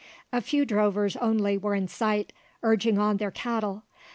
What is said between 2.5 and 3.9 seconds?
urging on their cattle.